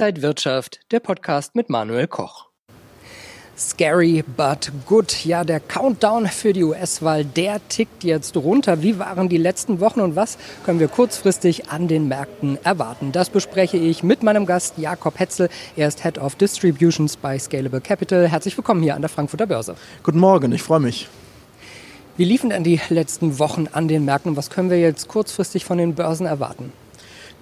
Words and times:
Inside 0.00 0.22
Wirtschaft, 0.22 0.80
der 0.92 1.00
Podcast 1.00 1.54
mit 1.54 1.68
Manuel 1.68 2.06
Koch. 2.06 2.46
Scary 3.58 4.24
but 4.34 4.72
good. 4.86 5.26
Ja, 5.26 5.44
der 5.44 5.60
Countdown 5.60 6.26
für 6.26 6.54
die 6.54 6.64
US-Wahl, 6.64 7.26
der 7.26 7.60
tickt 7.68 8.02
jetzt 8.02 8.34
runter. 8.34 8.80
Wie 8.80 8.98
waren 8.98 9.28
die 9.28 9.36
letzten 9.36 9.78
Wochen 9.78 10.00
und 10.00 10.16
was 10.16 10.38
können 10.64 10.80
wir 10.80 10.88
kurzfristig 10.88 11.68
an 11.68 11.86
den 11.86 12.08
Märkten 12.08 12.58
erwarten? 12.64 13.12
Das 13.12 13.28
bespreche 13.28 13.76
ich 13.76 14.02
mit 14.02 14.22
meinem 14.22 14.46
Gast 14.46 14.78
Jakob 14.78 15.20
Hetzel. 15.20 15.50
Er 15.76 15.88
ist 15.88 16.02
Head 16.02 16.16
of 16.16 16.34
Distributions 16.34 17.18
bei 17.18 17.38
Scalable 17.38 17.82
Capital. 17.82 18.26
Herzlich 18.26 18.56
willkommen 18.56 18.82
hier 18.82 18.94
an 18.94 19.02
der 19.02 19.10
Frankfurter 19.10 19.46
Börse. 19.46 19.74
Guten 20.02 20.18
Morgen, 20.18 20.50
ich 20.52 20.62
freue 20.62 20.80
mich. 20.80 21.08
Wie 22.16 22.24
liefen 22.24 22.48
denn 22.48 22.64
die 22.64 22.80
letzten 22.88 23.38
Wochen 23.38 23.66
an 23.70 23.86
den 23.86 24.06
Märkten? 24.06 24.34
Was 24.38 24.48
können 24.48 24.70
wir 24.70 24.80
jetzt 24.80 25.08
kurzfristig 25.08 25.66
von 25.66 25.76
den 25.76 25.94
Börsen 25.94 26.24
erwarten? 26.24 26.72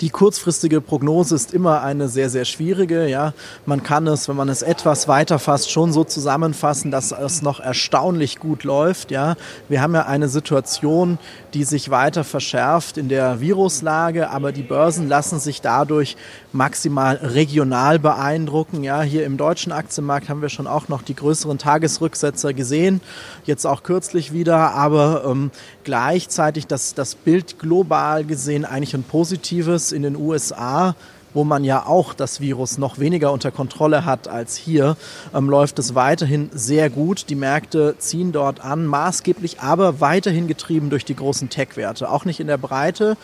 Die 0.00 0.10
kurzfristige 0.10 0.80
Prognose 0.80 1.34
ist 1.34 1.52
immer 1.52 1.82
eine 1.82 2.08
sehr, 2.08 2.30
sehr 2.30 2.44
schwierige. 2.44 3.08
Ja, 3.08 3.32
man 3.66 3.82
kann 3.82 4.06
es, 4.06 4.28
wenn 4.28 4.36
man 4.36 4.48
es 4.48 4.62
etwas 4.62 5.08
weiter 5.08 5.40
fasst, 5.40 5.72
schon 5.72 5.92
so 5.92 6.04
zusammenfassen, 6.04 6.92
dass 6.92 7.10
es 7.10 7.42
noch 7.42 7.58
erstaunlich 7.58 8.38
gut 8.38 8.62
läuft. 8.62 9.10
Ja, 9.10 9.34
wir 9.68 9.82
haben 9.82 9.94
ja 9.94 10.06
eine 10.06 10.28
Situation, 10.28 11.18
die 11.52 11.64
sich 11.64 11.90
weiter 11.90 12.22
verschärft 12.22 12.96
in 12.96 13.08
der 13.08 13.40
Viruslage, 13.40 14.30
aber 14.30 14.52
die 14.52 14.62
Börsen 14.62 15.08
lassen 15.08 15.40
sich 15.40 15.62
dadurch 15.62 16.16
maximal 16.52 17.16
regional 17.16 17.98
beeindrucken. 17.98 18.84
Ja, 18.84 19.02
hier 19.02 19.24
im 19.26 19.36
deutschen 19.36 19.72
Aktienmarkt 19.72 20.28
haben 20.28 20.42
wir 20.42 20.48
schon 20.48 20.68
auch 20.68 20.86
noch 20.86 21.02
die 21.02 21.16
größeren 21.16 21.58
Tagesrücksetzer 21.58 22.54
gesehen, 22.54 23.00
jetzt 23.46 23.66
auch 23.66 23.82
kürzlich 23.82 24.32
wieder, 24.32 24.74
aber 24.74 25.24
ähm, 25.26 25.50
gleichzeitig 25.82 26.68
das, 26.68 26.94
das 26.94 27.16
Bild 27.16 27.58
global 27.58 28.24
gesehen 28.24 28.64
eigentlich 28.64 28.94
ein 28.94 29.02
positives 29.02 29.87
in 29.92 30.02
den 30.02 30.16
USA, 30.16 30.94
wo 31.34 31.44
man 31.44 31.64
ja 31.64 31.86
auch 31.86 32.14
das 32.14 32.40
Virus 32.40 32.78
noch 32.78 32.98
weniger 32.98 33.32
unter 33.32 33.50
Kontrolle 33.50 34.04
hat 34.04 34.28
als 34.28 34.56
hier, 34.56 34.96
ähm, 35.34 35.48
läuft 35.48 35.78
es 35.78 35.94
weiterhin 35.94 36.50
sehr 36.52 36.90
gut. 36.90 37.26
Die 37.28 37.34
Märkte 37.34 37.94
ziehen 37.98 38.32
dort 38.32 38.60
an, 38.64 38.86
maßgeblich 38.86 39.60
aber 39.60 40.00
weiterhin 40.00 40.48
getrieben 40.48 40.90
durch 40.90 41.04
die 41.04 41.14
großen 41.14 41.48
Tech-Werte. 41.48 42.10
Auch 42.10 42.24
nicht 42.24 42.40
in 42.40 42.46
der 42.46 42.58
Breite. 42.58 43.16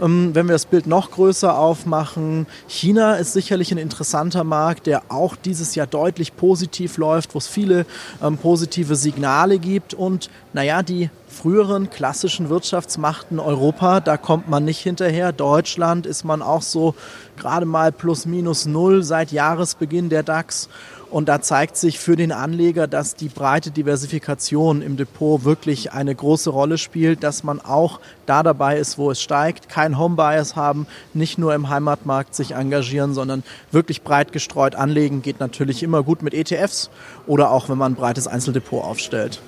Ähm, 0.00 0.34
wenn 0.34 0.46
wir 0.46 0.52
das 0.52 0.66
Bild 0.66 0.86
noch 0.86 1.10
größer 1.10 1.58
aufmachen, 1.58 2.46
China 2.68 3.16
ist 3.16 3.32
sicherlich 3.32 3.72
ein 3.72 3.78
interessanter 3.78 4.44
Markt, 4.44 4.86
der 4.86 5.02
auch 5.08 5.36
dieses 5.36 5.74
Jahr 5.74 5.86
deutlich 5.86 6.36
positiv 6.36 6.98
läuft, 6.98 7.34
wo 7.34 7.38
es 7.38 7.48
viele 7.48 7.86
ähm, 8.22 8.38
positive 8.38 8.96
Signale 8.96 9.58
gibt. 9.58 9.94
Und 9.94 10.30
naja, 10.52 10.82
die 10.82 11.10
früheren 11.28 11.90
klassischen 11.90 12.48
Wirtschaftsmachten 12.48 13.40
Europa, 13.40 14.00
da 14.00 14.16
kommt 14.16 14.48
man 14.48 14.64
nicht 14.64 14.80
hinterher. 14.80 15.32
Deutschland 15.32 16.06
ist 16.06 16.24
man 16.24 16.42
auch 16.42 16.62
so 16.62 16.94
gerade 17.36 17.66
mal 17.66 17.92
plus 17.92 18.26
minus 18.26 18.66
null 18.66 19.02
seit 19.02 19.32
Jahresbeginn 19.32 20.08
der 20.08 20.22
DAX. 20.22 20.68
Und 21.10 21.28
da 21.28 21.40
zeigt 21.40 21.76
sich 21.76 22.00
für 22.00 22.16
den 22.16 22.32
Anleger, 22.32 22.88
dass 22.88 23.14
die 23.14 23.28
breite 23.28 23.70
Diversifikation 23.70 24.82
im 24.82 24.96
Depot 24.96 25.44
wirklich 25.44 25.92
eine 25.92 26.14
große 26.14 26.50
Rolle 26.50 26.78
spielt, 26.78 27.22
dass 27.22 27.44
man 27.44 27.60
auch 27.60 28.00
da 28.26 28.42
dabei 28.42 28.78
ist, 28.78 28.98
wo 28.98 29.12
es 29.12 29.22
steigt, 29.22 29.68
kein 29.68 29.98
Homebias 29.98 30.56
haben, 30.56 30.86
nicht 31.14 31.38
nur 31.38 31.54
im 31.54 31.68
Heimatmarkt 31.68 32.34
sich 32.34 32.52
engagieren, 32.52 33.14
sondern 33.14 33.44
wirklich 33.70 34.02
breit 34.02 34.32
gestreut 34.32 34.74
anlegen, 34.74 35.22
geht 35.22 35.38
natürlich 35.38 35.84
immer 35.84 36.02
gut 36.02 36.22
mit 36.22 36.34
ETFs 36.34 36.90
oder 37.26 37.52
auch 37.52 37.68
wenn 37.68 37.78
man 37.78 37.92
ein 37.92 37.96
breites 37.96 38.26
Einzeldepot 38.26 38.82
aufstellt. 38.82 39.40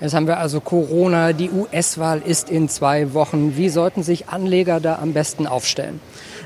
Jetzt 0.00 0.14
haben 0.14 0.26
wir 0.26 0.38
also 0.38 0.60
Corona, 0.60 1.34
die 1.34 1.50
US-Wahl 1.50 2.22
ist 2.24 2.48
in 2.48 2.70
zwei 2.70 3.12
Wochen. 3.12 3.58
Wie 3.58 3.68
sollten 3.68 4.02
sich 4.02 4.28
Anleger 4.30 4.80
da 4.80 4.98
am 4.98 5.12
besten 5.12 5.46
aufstellen? 5.46 6.00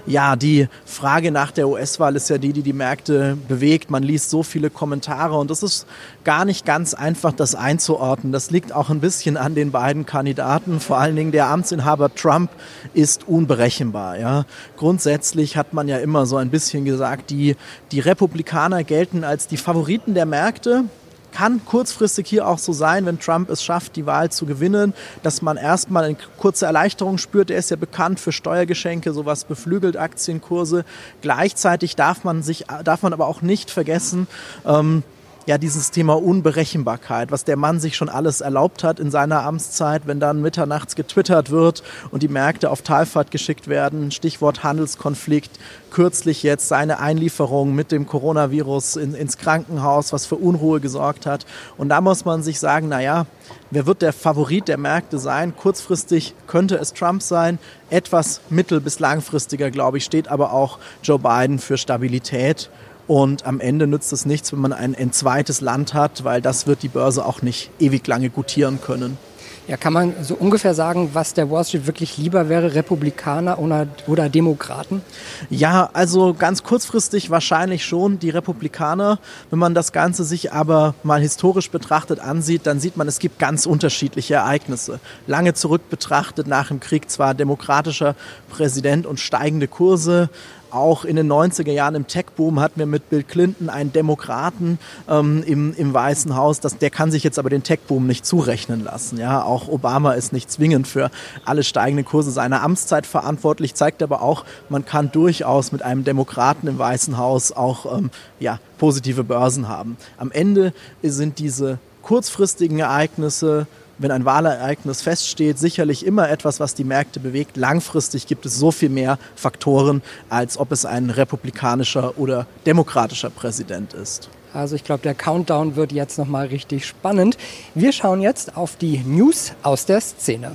Ja, 0.07 0.35
die 0.35 0.67
Frage 0.85 1.31
nach 1.31 1.53
der 1.53 1.69
US-Wahl 1.69 2.17
ist 2.17 2.29
ja 2.29 2.37
die, 2.37 2.53
die 2.53 2.63
die 2.63 2.73
Märkte 2.73 3.39
bewegt. 3.49 3.93
Man 3.93 4.03
liest 4.03 4.29
so 4.29 4.43
viele 4.43 4.71
Kommentare 4.71 5.39
und 5.39 5.53
es 5.53 5.63
ist 5.63 5.87
gar 6.25 6.45
nicht 6.45 6.67
ganz 6.67 6.95
einfach, 6.95 7.33
das 7.33 7.55
einzuordnen. 7.55 8.33
Das 8.33 8.51
liegt 8.51 8.73
auch 8.75 8.91
ein 8.91 8.99
bisschen 8.99 9.37
an 9.37 9.55
den 9.55 9.71
beiden 9.71 10.05
Kandidaten. 10.05 10.81
Vor 10.81 10.99
allen 10.99 11.15
Dingen 11.15 11.31
der 11.31 11.47
Amtsinhaber 11.47 12.13
Trump 12.13 12.51
ist 12.93 13.29
unberechenbar. 13.29 14.19
Ja. 14.19 14.47
Grundsätzlich 14.77 15.57
hat 15.57 15.73
man 15.73 15.87
ja 15.87 15.99
immer 15.99 16.27
so 16.27 16.37
ein 16.37 16.51
bisschen 16.51 16.85
gesagt, 16.85 17.31
die, 17.31 17.55
die 17.93 18.01
Republikaner 18.01 18.83
gelten 18.83 19.23
als 19.23 19.47
die 19.47 19.57
Favoriten 19.57 20.15
der 20.15 20.27
Märkte 20.27 20.85
kann 21.35 21.65
kurzfristig 21.65 22.29
hier 22.29 22.47
auch 22.47 22.59
so 22.59 22.73
sein, 22.73 23.07
wenn 23.07 23.19
Trump 23.19 23.51
es 23.51 23.63
schafft, 23.63 23.97
die 23.97 24.07
Wahl 24.07 24.31
zu 24.31 24.47
gewinnen, 24.47 24.95
dass 25.23 25.43
man 25.43 25.57
erstmal 25.57 26.05
eine 26.05 26.17
kurze 26.39 26.67
Erleichterung 26.67 27.19
spürt. 27.19 27.51
Er 27.51 27.59
ist 27.59 27.71
ja 27.71 27.77
bekannt 27.77 28.21
für 28.21 28.33
Steuergeschenke, 28.33 29.13
sowas 29.13 29.45
beflügelt 29.45 29.97
Aktienkurse. 29.97 30.85
Gleichzeitig 31.21 31.97
darf 31.97 32.25
man 32.25 32.43
sich, 32.43 32.67
darf 32.85 33.03
man 33.03 33.13
aber 33.13 33.27
auch 33.27 33.43
nicht 33.43 33.71
vergessen, 33.71 34.29
ähm, 34.65 35.03
ja 35.47 35.59
dieses 35.59 35.91
Thema 35.91 36.15
Unberechenbarkeit, 36.15 37.31
was 37.31 37.45
der 37.45 37.57
Mann 37.57 37.81
sich 37.81 37.97
schon 37.97 38.09
alles 38.09 38.41
erlaubt 38.41 38.83
hat 38.83 38.99
in 38.99 39.11
seiner 39.11 39.43
Amtszeit, 39.43 40.07
wenn 40.07 40.21
dann 40.21 40.41
mitternachts 40.41 40.95
getwittert 40.97 41.51
wird 41.51 41.83
und 42.11 42.23
die 42.23 42.29
Märkte 42.29 42.71
auf 42.71 42.83
Talfahrt 42.83 43.31
geschickt 43.31 43.69
werden, 43.69 44.11
Stichwort 44.11 44.63
Handelskonflikt, 44.65 45.59
kürzlich 45.91 46.43
jetzt 46.43 46.69
seine 46.69 46.99
Einlieferung 46.99 47.75
mit 47.75 47.93
dem 47.93 48.07
Coronavirus 48.07 48.97
in, 48.97 49.15
ins 49.15 49.39
Krankenhaus, 49.39 50.13
was 50.13 50.27
für 50.27 50.37
Unruhe 50.37 50.81
gesorgt 50.81 51.27
hat. 51.27 51.47
Und 51.77 51.89
da 51.89 52.01
muss 52.01 52.25
man 52.25 52.43
sich 52.43 52.59
sagen, 52.59 52.89
naja, 52.89 53.27
wer 53.71 53.87
wird 53.87 54.03
der 54.03 54.13
Favorit 54.13 54.69
der 54.69 54.79
Märkte 54.79 55.19
sein? 55.19 55.55
Kurzfristig 55.57 56.35
könnte 56.47 56.77
es 56.77 56.95
Trump 56.95 57.23
sein, 57.23 57.59
etwas 57.91 58.41
mittel- 58.51 58.81
bis 58.81 58.99
langfristiger, 58.99 59.71
glaube 59.71 59.99
ich, 59.99 60.05
steht 60.05 60.29
aber 60.29 60.53
auch 60.53 60.79
Joe 61.03 61.19
Biden 61.19 61.59
für 61.59 61.77
Stabilität. 61.77 62.71
Und 63.07 63.47
am 63.47 63.61
Ende 63.61 63.87
nützt 63.87 64.13
es 64.13 64.25
nichts, 64.25 64.53
wenn 64.53 64.61
man 64.61 64.73
ein, 64.73 64.95
ein 64.95 65.13
zweites 65.13 65.61
Land 65.61 65.95
hat, 65.95 66.25
weil 66.25 66.41
das 66.41 66.67
wird 66.67 66.83
die 66.83 66.89
Börse 66.89 67.25
auch 67.25 67.43
nicht 67.43 67.71
ewig 67.79 68.07
lange 68.07 68.31
gutieren 68.31 68.81
können. 68.81 69.19
Ja, 69.67 69.79
kann 69.79 69.95
man 69.95 70.13
so 70.23 70.35
ungefähr 70.35 70.75
sagen, 70.75 71.11
was 71.15 71.33
der 71.33 71.51
Wall 71.51 71.65
Street 71.65 71.87
wirklich 71.87 72.19
lieber 72.19 72.51
wäre, 72.51 72.75
Republikaner 72.75 73.59
oder, 73.59 73.87
oder 74.07 74.29
Demokraten? 74.29 75.01
Ja, 75.49 75.89
also 75.95 76.35
ganz 76.35 76.63
kurzfristig 76.63 77.31
wahrscheinlich 77.31 77.83
schon 77.83 78.19
die 78.19 78.29
Republikaner. 78.29 79.19
Wenn 79.49 79.59
man 79.59 79.73
das 79.73 79.93
Ganze 79.93 80.25
sich 80.25 80.53
aber 80.53 80.95
mal 81.03 81.23
historisch 81.23 81.71
betrachtet 81.71 82.21
ansieht, 82.21 82.67
dann 82.67 82.79
sieht 82.79 82.99
man, 82.99 83.09
es 83.09 83.19
gibt 83.19 83.39
ganz 83.39 83.65
unterschiedliche 83.65 84.35
Ereignisse. 84.35 85.01
Lange 85.27 85.55
zurück 85.55 85.89
betrachtet, 85.89 86.47
nach 86.47 86.69
dem 86.69 86.81
Krieg 86.81 87.11
zwar 87.11 87.33
demokratischer 87.33 88.17
Präsident 88.51 89.07
und 89.07 89.19
steigende 89.19 89.67
Kurse, 89.67 90.29
auch 90.75 91.05
in 91.05 91.17
den 91.17 91.31
90er 91.31 91.73
Jahren 91.73 91.95
im 91.95 92.07
Tech-Boom 92.07 92.61
hatten 92.61 92.79
wir 92.79 92.87
mit 92.87 93.09
Bill 93.11 93.23
Clinton 93.23 93.69
einen 93.69 93.93
Demokraten 93.93 94.79
ähm, 95.09 95.43
im, 95.47 95.75
im 95.77 95.95
Weißen 95.95 96.37
Haus. 96.37 96.61
Das, 96.61 96.79
der 96.79 96.91
kann 96.91 97.11
sich 97.11 97.23
jetzt 97.25 97.39
aber 97.39 97.51
den 97.51 97.63
Tech-Boom 97.63 98.07
nicht 98.07 98.27
zurechnen 98.27 98.85
lassen. 98.85 99.19
Ja, 99.19 99.43
auch 99.43 99.69
Obama 99.69 100.13
ist 100.13 100.33
nicht 100.33 100.51
zwingend 100.51 100.89
für 100.89 101.11
alle 101.45 101.63
steigenden 101.63 102.05
Kurse 102.05 102.31
seiner 102.31 102.63
Amtszeit 102.63 103.07
verantwortlich, 103.07 103.75
zeigt 103.75 104.03
aber 104.03 104.23
auch, 104.23 104.45
man 104.69 104.85
kann 104.85 105.13
durchaus 105.13 105.73
mit 105.73 105.83
einem 105.83 106.05
Demokraten 106.05 106.67
im 106.67 106.79
Weißen 106.79 107.17
Haus 107.19 107.53
auch 107.53 107.97
ähm, 107.97 108.11
ja, 108.41 108.59
positive 108.79 109.25
Börsen 109.25 109.69
haben. 109.69 109.97
Am 110.19 110.31
Ende 110.31 110.73
sind 111.03 111.39
diese 111.39 111.79
kurzfristigen 112.03 112.79
Ereignisse 112.79 113.67
wenn 113.99 114.11
ein 114.11 114.25
Wahlereignis 114.25 115.03
feststeht, 115.03 115.59
sicherlich 115.59 116.05
immer 116.05 116.29
etwas, 116.29 116.61
was 116.61 116.75
die 116.75 116.85
Märkte 116.85 117.21
bewegt. 117.21 117.57
Langfristig 117.57 118.27
gibt 118.27 118.47
es 118.47 118.57
so 118.57 118.71
viel 118.71 118.89
mehr 118.89 119.19
Faktoren, 119.37 120.03
als 120.29 120.59
ob 120.59 120.73
es 120.73 120.85
ein 120.85 121.11
republikanischer 121.11 122.19
oder 122.19 122.47
demokratischer 122.67 123.31
Präsident 123.31 123.95
ist. 123.95 124.29
Also 124.53 124.77
ich 124.77 124.85
glaube, 124.85 125.03
der 125.03 125.15
Countdown 125.15 125.75
wird 125.75 125.93
jetzt 125.93 126.17
nochmal 126.17 126.47
richtig 126.47 126.87
spannend. 126.87 127.37
Wir 127.75 127.93
schauen 127.93 128.21
jetzt 128.21 128.57
auf 128.57 128.77
die 128.77 128.99
News 128.99 129.53
aus 129.63 129.85
der 129.85 130.01
Szene. 130.01 130.53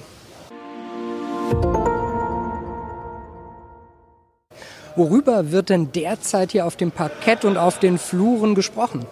Worüber 4.95 5.51
wird 5.51 5.69
denn 5.69 5.91
derzeit 5.91 6.51
hier 6.51 6.65
auf 6.65 6.75
dem 6.75 6.91
Parkett 6.91 7.45
und 7.45 7.57
auf 7.57 7.79
den 7.79 7.97
Fluren 7.97 8.55
gesprochen? 8.55 9.05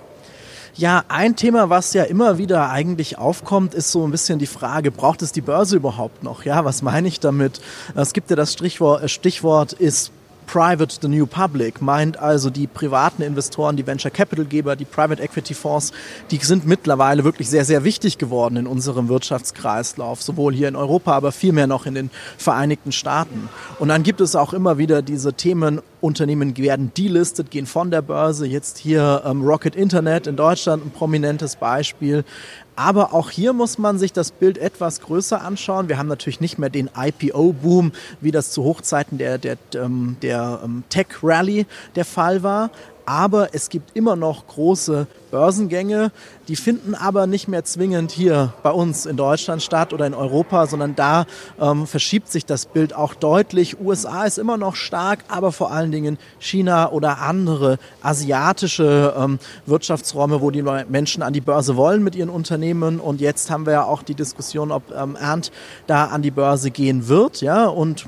Ja, 0.77 1.05
ein 1.07 1.35
Thema, 1.35 1.71
was 1.71 1.93
ja 1.93 2.03
immer 2.03 2.37
wieder 2.37 2.69
eigentlich 2.69 3.17
aufkommt, 3.17 3.73
ist 3.73 3.91
so 3.91 4.05
ein 4.05 4.11
bisschen 4.11 4.37
die 4.37 4.45
Frage, 4.45 4.91
braucht 4.91 5.23
es 5.23 5.31
die 5.31 5.41
Börse 5.41 5.75
überhaupt 5.75 6.21
noch? 6.21 6.45
Ja, 6.45 6.65
was 6.65 6.83
meine 6.83 7.07
ich 7.07 7.19
damit? 7.19 7.61
Es 7.95 8.13
gibt 8.13 8.29
ja 8.29 8.35
das 8.35 8.53
Stichwort, 8.53 9.01
äh, 9.01 9.09
Stichwort 9.09 9.73
ist 9.73 10.11
Private 10.45 10.95
the 11.01 11.07
New 11.07 11.25
Public 11.25 11.81
meint 11.81 12.17
also 12.17 12.49
die 12.49 12.67
privaten 12.67 13.21
Investoren, 13.21 13.75
die 13.75 13.85
Venture 13.85 14.11
Capital 14.11 14.45
Geber, 14.45 14.75
die 14.75 14.85
Private 14.85 15.21
Equity 15.21 15.53
Fonds, 15.53 15.91
die 16.31 16.37
sind 16.37 16.65
mittlerweile 16.65 17.23
wirklich 17.23 17.49
sehr, 17.49 17.65
sehr 17.65 17.83
wichtig 17.83 18.17
geworden 18.17 18.55
in 18.55 18.65
unserem 18.65 19.09
Wirtschaftskreislauf, 19.09 20.23
sowohl 20.23 20.53
hier 20.53 20.69
in 20.69 20.75
Europa, 20.75 21.11
aber 21.11 21.31
vielmehr 21.31 21.67
noch 21.67 21.85
in 21.85 21.95
den 21.95 22.09
Vereinigten 22.37 22.91
Staaten. 22.91 23.49
Und 23.79 23.89
dann 23.89 24.03
gibt 24.03 24.21
es 24.21 24.35
auch 24.35 24.53
immer 24.53 24.77
wieder 24.77 25.01
diese 25.01 25.33
Themen 25.33 25.81
Unternehmen 25.99 26.55
werden 26.57 26.91
delistet, 26.97 27.51
gehen 27.51 27.65
von 27.65 27.91
der 27.91 28.01
Börse. 28.01 28.45
Jetzt 28.45 28.77
hier 28.77 29.23
ähm, 29.25 29.41
Rocket 29.43 29.75
Internet 29.75 30.27
in 30.27 30.35
Deutschland 30.35 30.85
ein 30.85 30.91
prominentes 30.91 31.55
Beispiel. 31.55 32.23
Aber 32.75 33.13
auch 33.13 33.31
hier 33.31 33.53
muss 33.53 33.79
man 33.79 33.97
sich 33.97 34.13
das 34.13 34.31
Bild 34.31 34.59
etwas 34.59 35.01
größer 35.01 35.41
anschauen. 35.41 35.89
Wir 35.89 35.97
haben 35.97 36.07
natürlich 36.07 36.39
nicht 36.39 36.59
mehr 36.59 36.69
den 36.69 36.91
IPO-Boom, 36.95 37.91
wie 38.21 38.31
das 38.31 38.51
zu 38.51 38.63
Hochzeiten 38.63 39.17
der, 39.17 39.39
der, 39.39 39.57
ähm, 39.73 40.17
der, 40.21 40.37
der 40.37 40.59
ähm, 40.63 40.83
Tech-Rally 40.89 41.65
der 41.95 42.05
Fall 42.05 42.43
war 42.43 42.69
aber 43.07 43.53
es 43.53 43.69
gibt 43.69 43.95
immer 43.95 44.17
noch 44.17 44.47
große 44.47 45.07
Börsengänge. 45.31 46.11
Die 46.49 46.57
finden 46.57 46.93
aber 46.93 47.25
nicht 47.25 47.47
mehr 47.47 47.63
zwingend 47.63 48.11
hier 48.11 48.53
bei 48.63 48.69
uns 48.69 49.05
in 49.05 49.15
Deutschland 49.15 49.63
statt 49.63 49.93
oder 49.93 50.05
in 50.05 50.13
Europa, 50.13 50.67
sondern 50.67 50.93
da 50.93 51.25
ähm, 51.59 51.87
verschiebt 51.87 52.29
sich 52.29 52.45
das 52.45 52.65
Bild 52.65 52.93
auch 52.93 53.13
deutlich. 53.13 53.79
USA 53.79 54.25
ist 54.25 54.37
immer 54.37 54.57
noch 54.57 54.75
stark, 54.75 55.19
aber 55.29 55.53
vor 55.53 55.71
allen 55.71 55.91
Dingen 55.91 56.17
China 56.37 56.91
oder 56.91 57.21
andere 57.21 57.79
asiatische 58.01 59.15
ähm, 59.17 59.39
Wirtschaftsräume, 59.65 60.41
wo 60.41 60.51
die 60.51 60.63
Menschen 60.89 61.23
an 61.23 61.31
die 61.31 61.41
Börse 61.41 61.77
wollen 61.77 62.03
mit 62.03 62.13
ihren 62.13 62.29
Unternehmen. 62.29 62.99
Und 62.99 63.21
jetzt 63.21 63.49
haben 63.49 63.65
wir 63.65 63.73
ja 63.73 63.83
auch 63.85 64.03
die 64.03 64.15
Diskussion, 64.15 64.69
ob 64.69 64.91
ähm, 64.91 65.15
Ernst 65.15 65.53
da 65.87 66.05
an 66.07 66.21
die 66.21 66.31
Börse 66.31 66.71
gehen 66.71 67.07
wird. 67.07 67.39
Ja, 67.39 67.67
und 67.67 68.05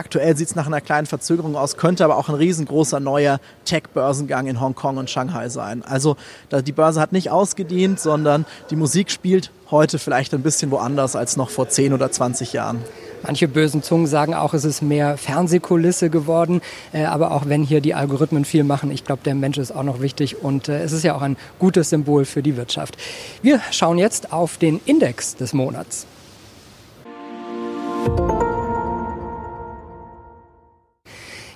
Aktuell 0.00 0.34
sieht 0.34 0.48
es 0.48 0.54
nach 0.54 0.66
einer 0.66 0.80
kleinen 0.80 1.06
Verzögerung 1.06 1.56
aus, 1.56 1.76
könnte 1.76 2.06
aber 2.06 2.16
auch 2.16 2.30
ein 2.30 2.34
riesengroßer 2.34 3.00
neuer 3.00 3.38
Tech-Börsengang 3.66 4.46
in 4.46 4.58
Hongkong 4.58 4.96
und 4.96 5.10
Shanghai 5.10 5.50
sein. 5.50 5.84
Also 5.84 6.16
die 6.50 6.72
Börse 6.72 7.02
hat 7.02 7.12
nicht 7.12 7.30
ausgedient, 7.30 8.00
sondern 8.00 8.46
die 8.70 8.76
Musik 8.76 9.10
spielt 9.10 9.50
heute 9.70 9.98
vielleicht 9.98 10.32
ein 10.32 10.40
bisschen 10.40 10.70
woanders 10.70 11.16
als 11.16 11.36
noch 11.36 11.50
vor 11.50 11.68
10 11.68 11.92
oder 11.92 12.10
20 12.10 12.54
Jahren. 12.54 12.78
Manche 13.22 13.46
bösen 13.46 13.82
Zungen 13.82 14.06
sagen 14.06 14.32
auch, 14.32 14.54
es 14.54 14.64
ist 14.64 14.80
mehr 14.80 15.18
Fernsehkulisse 15.18 16.08
geworden. 16.08 16.62
Äh, 16.94 17.04
aber 17.04 17.32
auch 17.32 17.44
wenn 17.44 17.62
hier 17.62 17.82
die 17.82 17.92
Algorithmen 17.92 18.46
viel 18.46 18.64
machen, 18.64 18.90
ich 18.90 19.04
glaube, 19.04 19.20
der 19.22 19.34
Mensch 19.34 19.58
ist 19.58 19.70
auch 19.70 19.82
noch 19.82 20.00
wichtig 20.00 20.42
und 20.42 20.70
äh, 20.70 20.82
es 20.82 20.92
ist 20.92 21.04
ja 21.04 21.14
auch 21.14 21.20
ein 21.20 21.36
gutes 21.58 21.90
Symbol 21.90 22.24
für 22.24 22.42
die 22.42 22.56
Wirtschaft. 22.56 22.96
Wir 23.42 23.60
schauen 23.70 23.98
jetzt 23.98 24.32
auf 24.32 24.56
den 24.56 24.80
Index 24.86 25.36
des 25.36 25.52
Monats. 25.52 26.06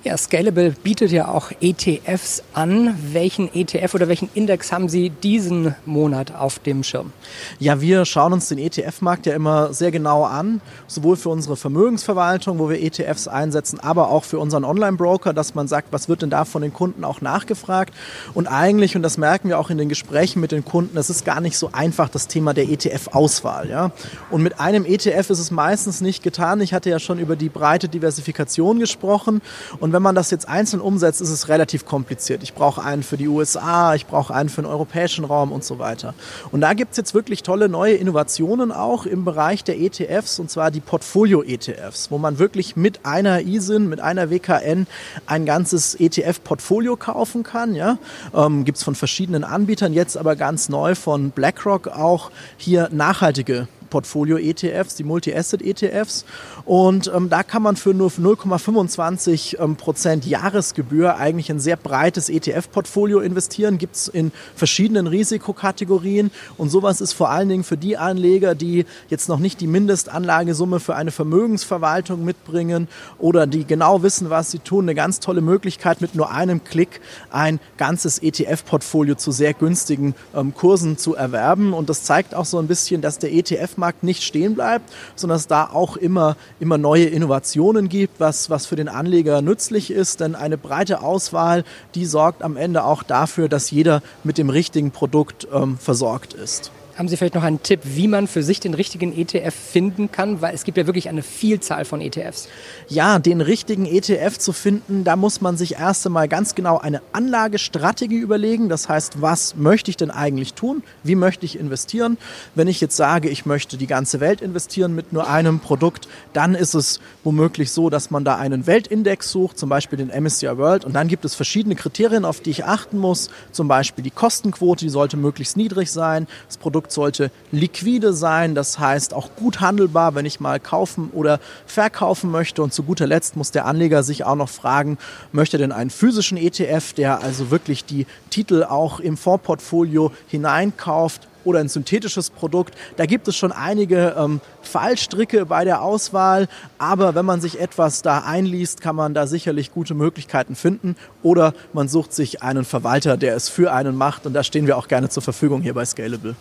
Ja, 0.05 0.15
Scalable 0.17 0.75
bietet 0.83 1.11
ja 1.11 1.29
auch 1.29 1.49
ETFs 1.61 2.43
an. 2.53 2.95
Welchen 3.11 3.51
ETF 3.51 3.95
oder 3.95 4.07
welchen 4.07 4.29
Index 4.35 4.71
haben 4.71 4.87
Sie 4.87 5.09
diesen 5.09 5.73
Monat 5.87 6.31
auf 6.35 6.59
dem 6.59 6.83
Schirm? 6.83 7.11
Ja, 7.57 7.81
wir 7.81 8.05
schauen 8.05 8.31
uns 8.31 8.47
den 8.47 8.59
ETF-Markt 8.59 9.25
ja 9.25 9.33
immer 9.33 9.73
sehr 9.73 9.89
genau 9.89 10.23
an, 10.23 10.61
sowohl 10.85 11.15
für 11.15 11.29
unsere 11.29 11.57
Vermögensverwaltung, 11.57 12.59
wo 12.59 12.69
wir 12.69 12.83
ETFs 12.83 13.27
einsetzen, 13.27 13.79
aber 13.79 14.09
auch 14.11 14.23
für 14.23 14.37
unseren 14.37 14.63
Online-Broker, 14.63 15.33
dass 15.33 15.55
man 15.55 15.67
sagt, 15.67 15.87
was 15.89 16.07
wird 16.07 16.21
denn 16.21 16.29
da 16.29 16.45
von 16.45 16.61
den 16.61 16.71
Kunden 16.71 17.03
auch 17.03 17.21
nachgefragt? 17.21 17.91
Und 18.35 18.45
eigentlich, 18.45 18.95
und 18.95 19.01
das 19.01 19.17
merken 19.17 19.49
wir 19.49 19.57
auch 19.57 19.71
in 19.71 19.79
den 19.79 19.89
Gesprächen 19.89 20.39
mit 20.39 20.51
den 20.51 20.63
Kunden, 20.63 20.95
es 20.99 21.09
ist 21.09 21.25
gar 21.25 21.41
nicht 21.41 21.57
so 21.57 21.71
einfach 21.71 22.09
das 22.09 22.27
Thema 22.27 22.53
der 22.53 22.69
ETF-Auswahl. 22.69 23.71
Ja? 23.71 23.89
Und 24.29 24.43
mit 24.43 24.59
einem 24.59 24.85
ETF 24.85 25.31
ist 25.31 25.39
es 25.39 25.49
meistens 25.49 25.99
nicht 25.99 26.21
getan. 26.21 26.61
Ich 26.61 26.75
hatte 26.75 26.91
ja 26.91 26.99
schon 26.99 27.17
über 27.17 27.35
die 27.35 27.49
breite 27.49 27.89
Diversifikation 27.89 28.77
gesprochen. 28.79 29.41
Und 29.79 29.94
wenn 29.95 30.01
man 30.01 30.13
das 30.13 30.29
jetzt 30.29 30.49
einzeln 30.49 30.81
umsetzt, 30.81 31.21
ist 31.21 31.29
es 31.29 31.47
relativ 31.47 31.85
kompliziert. 31.85 32.43
Ich 32.43 32.53
brauche 32.53 32.83
einen 32.83 33.01
für 33.01 33.15
die 33.15 33.29
USA, 33.29 33.95
ich 33.95 34.05
brauche 34.05 34.33
einen 34.33 34.49
für 34.49 34.61
den 34.61 34.69
europäischen 34.69 35.23
Raum 35.23 35.53
und 35.53 35.63
so 35.63 35.79
weiter. 35.79 36.13
Und 36.51 36.59
da 36.59 36.73
gibt 36.73 36.91
es 36.91 36.97
jetzt 36.97 37.13
wirklich 37.13 37.43
tolle 37.43 37.69
neue 37.69 37.93
Innovationen 37.93 38.73
auch 38.73 39.05
im 39.05 39.23
Bereich 39.23 39.63
der 39.63 39.79
ETFs, 39.79 40.37
und 40.37 40.51
zwar 40.51 40.69
die 40.69 40.81
Portfolio-ETFs, 40.81 42.11
wo 42.11 42.17
man 42.17 42.39
wirklich 42.39 42.75
mit 42.75 43.05
einer 43.05 43.39
ISIN, 43.43 43.87
mit 43.87 44.01
einer 44.01 44.29
WKN 44.29 44.85
ein 45.27 45.45
ganzes 45.45 45.95
ETF-Portfolio 45.95 46.97
kaufen 46.97 47.43
kann. 47.43 47.73
Ja? 47.73 47.97
Ähm, 48.33 48.65
gibt 48.65 48.79
es 48.79 48.83
von 48.83 48.95
verschiedenen 48.95 49.45
Anbietern, 49.45 49.93
jetzt 49.93 50.17
aber 50.17 50.35
ganz 50.35 50.67
neu 50.67 50.95
von 50.95 51.29
BlackRock 51.31 51.87
auch 51.87 52.31
hier 52.57 52.89
nachhaltige 52.91 53.69
Portfolio-ETFs, 53.95 54.95
die 54.95 55.05
Multi-Asset-ETFs. 55.05 56.25
Und 56.65 57.09
ähm, 57.15 57.29
da 57.29 57.43
kann 57.43 57.61
man 57.61 57.77
für 57.77 57.93
nur 57.93 58.09
0,25 58.09 59.57
ähm, 59.57 59.77
Prozent 59.77 60.25
Jahresgebühr 60.25 61.15
eigentlich 61.15 61.49
ein 61.49 61.61
sehr 61.61 61.77
breites 61.77 62.27
ETF-Portfolio 62.27 63.21
investieren. 63.21 63.77
Gibt 63.77 63.95
es 63.95 64.09
in 64.09 64.33
verschiedenen 64.53 65.07
Risikokategorien. 65.07 66.31
Und 66.57 66.71
sowas 66.71 66.99
ist 66.99 67.13
vor 67.13 67.29
allen 67.29 67.47
Dingen 67.47 67.63
für 67.63 67.77
die 67.77 67.95
Anleger, 67.95 68.53
die 68.53 68.85
jetzt 69.07 69.29
noch 69.29 69.39
nicht 69.39 69.61
die 69.61 69.67
Mindestanlagesumme 69.67 70.81
für 70.81 70.97
eine 70.97 71.11
Vermögensverwaltung 71.11 72.25
mitbringen 72.25 72.89
oder 73.17 73.47
die 73.47 73.63
genau 73.63 74.03
wissen, 74.03 74.29
was 74.29 74.51
sie 74.51 74.59
tun, 74.59 74.85
eine 74.85 74.95
ganz 74.95 75.21
tolle 75.21 75.39
Möglichkeit, 75.39 76.01
mit 76.01 76.15
nur 76.15 76.31
einem 76.31 76.65
Klick 76.65 76.99
ein 77.29 77.61
ganzes 77.77 78.19
ETF-Portfolio 78.19 79.15
zu 79.15 79.31
sehr 79.31 79.53
günstigen 79.53 80.15
ähm, 80.35 80.53
Kursen 80.53 80.97
zu 80.97 81.15
erwerben. 81.15 81.71
Und 81.71 81.89
das 81.89 82.03
zeigt 82.03 82.35
auch 82.35 82.45
so 82.45 82.59
ein 82.59 82.67
bisschen, 82.67 82.99
dass 82.99 83.19
der 83.19 83.31
ETF 83.31 83.77
Arbeitsmarkt 83.85 84.03
nicht 84.03 84.23
stehen 84.23 84.55
bleibt, 84.55 84.91
sondern 85.15 85.37
es 85.37 85.47
da 85.47 85.69
auch 85.71 85.95
immer, 85.97 86.35
immer 86.59 86.77
neue 86.77 87.05
Innovationen 87.05 87.87
gibt, 87.89 88.19
was, 88.19 88.49
was 88.49 88.65
für 88.65 88.75
den 88.75 88.89
Anleger 88.89 89.41
nützlich 89.41 89.91
ist. 89.91 90.19
Denn 90.19 90.35
eine 90.35 90.57
breite 90.57 91.01
Auswahl, 91.01 91.63
die 91.93 92.05
sorgt 92.05 92.41
am 92.41 92.57
Ende 92.57 92.83
auch 92.83 93.03
dafür, 93.03 93.47
dass 93.47 93.71
jeder 93.71 94.01
mit 94.23 94.37
dem 94.37 94.49
richtigen 94.49 94.91
Produkt 94.91 95.47
ähm, 95.53 95.77
versorgt 95.77 96.33
ist. 96.33 96.71
Haben 96.97 97.09
Sie 97.09 97.17
vielleicht 97.17 97.35
noch 97.35 97.43
einen 97.43 97.61
Tipp, 97.61 97.81
wie 97.83 98.07
man 98.07 98.25
für 98.25 98.41
sich 98.41 98.61
den 98.61 98.73
richtigen 98.73 99.11
ETF 99.11 99.53
finden 99.53 100.13
kann? 100.13 100.41
Weil 100.41 100.55
es 100.55 100.63
gibt 100.63 100.77
ja 100.77 100.85
wirklich 100.85 101.09
eine 101.09 101.23
Vielzahl 101.23 101.83
von 101.83 101.99
ETFs. 101.99 102.47
Ja, 102.87 103.19
den 103.19 103.41
richtigen 103.41 103.85
ETF 103.85 104.37
zu 104.37 104.53
finden, 104.53 105.03
da 105.03 105.17
muss 105.17 105.41
man 105.41 105.57
sich 105.57 105.73
erst 105.75 106.05
einmal 106.05 106.29
ganz 106.29 106.55
genau 106.55 106.77
eine 106.77 107.01
Anlagestrategie 107.11 108.19
überlegen. 108.19 108.69
Das 108.69 108.87
heißt, 108.87 109.21
was 109.21 109.57
möchte 109.57 109.91
ich 109.91 109.97
denn 109.97 110.09
eigentlich 110.09 110.53
tun? 110.53 110.83
Wie 111.03 111.15
möchte 111.15 111.45
ich 111.45 111.59
investieren? 111.59 112.17
Wenn 112.55 112.69
ich 112.69 112.79
jetzt 112.79 112.95
sage, 112.95 113.27
ich 113.27 113.45
möchte 113.45 113.75
die 113.75 113.87
ganze 113.87 114.21
Welt 114.21 114.39
investieren 114.39 114.95
mit 114.95 115.11
nur 115.11 115.27
einem 115.27 115.59
Produkt, 115.59 116.07
dann 116.31 116.55
ist 116.55 116.75
es 116.75 117.01
womöglich 117.25 117.71
so, 117.71 117.89
dass 117.89 118.09
man 118.09 118.23
da 118.23 118.37
einen 118.37 118.67
Weltindex 118.67 119.31
sucht, 119.31 119.59
zum 119.59 119.67
Beispiel 119.67 119.97
den 119.97 120.07
MSCI 120.23 120.57
World. 120.57 120.85
Und 120.85 120.93
dann 120.93 121.09
gibt 121.09 121.25
es 121.25 121.35
verschiedene 121.35 121.75
Kriterien, 121.75 122.23
auf 122.23 122.39
die 122.39 122.51
ich 122.51 122.63
achten 122.63 122.99
muss. 122.99 123.29
Zum 123.51 123.67
Beispiel 123.67 124.01
die 124.01 124.11
Kostenquote, 124.11 124.85
die 124.85 124.89
sollte 124.89 125.17
möglichst 125.17 125.57
niedrig 125.57 125.91
sein. 125.91 126.25
Das 126.47 126.55
Produkt 126.55 126.84
Produkt 126.85 126.91
sollte 126.91 127.31
liquide 127.51 128.13
sein, 128.13 128.53
das 128.53 128.77
heißt 128.77 129.13
auch 129.13 129.29
gut 129.35 129.59
handelbar, 129.59 130.13
wenn 130.13 130.25
ich 130.25 130.39
mal 130.39 130.59
kaufen 130.59 131.09
oder 131.13 131.39
verkaufen 131.65 132.29
möchte. 132.29 132.61
Und 132.61 132.73
zu 132.73 132.83
guter 132.83 133.07
Letzt 133.07 133.35
muss 133.35 133.51
der 133.51 133.65
Anleger 133.65 134.03
sich 134.03 134.23
auch 134.23 134.35
noch 134.35 134.49
fragen, 134.49 134.97
möchte 135.31 135.57
denn 135.57 135.71
einen 135.71 135.89
physischen 135.89 136.37
ETF, 136.37 136.93
der 136.93 137.23
also 137.23 137.49
wirklich 137.49 137.85
die 137.85 138.05
Titel 138.29 138.63
auch 138.63 138.99
im 138.99 139.17
Fondsportfolio 139.17 140.11
hineinkauft 140.27 141.27
oder 141.43 141.59
ein 141.59 141.69
synthetisches 141.69 142.29
Produkt. 142.29 142.75
Da 142.97 143.05
gibt 143.05 143.27
es 143.27 143.35
schon 143.35 143.51
einige 143.51 144.15
ähm, 144.17 144.41
Fallstricke 144.61 145.45
bei 145.45 145.63
der 145.63 145.81
Auswahl, 145.81 146.47
aber 146.77 147.15
wenn 147.15 147.25
man 147.25 147.39
sich 147.39 147.59
etwas 147.59 148.01
da 148.01 148.19
einliest, 148.19 148.81
kann 148.81 148.95
man 148.95 149.13
da 149.13 149.27
sicherlich 149.27 149.71
gute 149.71 149.93
Möglichkeiten 149.93 150.55
finden 150.55 150.95
oder 151.23 151.53
man 151.73 151.87
sucht 151.87 152.13
sich 152.13 152.41
einen 152.41 152.65
Verwalter, 152.65 153.15
der 153.15 153.35
es 153.35 153.47
für 153.49 153.71
einen 153.71 153.95
macht 153.95 154.25
und 154.25 154.33
da 154.33 154.43
stehen 154.43 154.67
wir 154.67 154.77
auch 154.77 154.87
gerne 154.87 155.09
zur 155.09 155.23
Verfügung 155.23 155.61
hier 155.61 155.73
bei 155.73 155.85
Scalable 155.85 156.35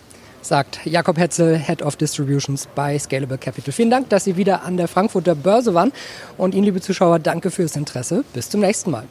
sagt 0.44 0.80
Jakob 0.84 1.18
Hetzel, 1.18 1.58
Head 1.58 1.82
of 1.82 1.96
Distributions 1.96 2.68
bei 2.74 2.98
Scalable 2.98 3.38
Capital. 3.38 3.72
Vielen 3.72 3.90
Dank, 3.90 4.08
dass 4.10 4.24
Sie 4.24 4.36
wieder 4.36 4.62
an 4.62 4.76
der 4.76 4.88
Frankfurter 4.88 5.34
Börse 5.34 5.74
waren. 5.74 5.92
Und 6.36 6.54
Ihnen, 6.54 6.64
liebe 6.64 6.80
Zuschauer, 6.80 7.18
danke 7.18 7.50
fürs 7.50 7.76
Interesse. 7.76 8.24
Bis 8.32 8.50
zum 8.50 8.60
nächsten 8.60 8.90
Mal. 8.90 9.04